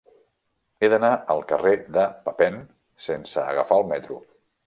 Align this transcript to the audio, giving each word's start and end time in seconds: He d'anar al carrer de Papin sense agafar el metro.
He 0.79 0.87
d'anar 0.93 1.11
al 1.33 1.43
carrer 1.51 1.73
de 1.99 2.07
Papin 2.29 2.57
sense 3.09 3.47
agafar 3.53 3.81
el 3.83 3.87
metro. 3.95 4.21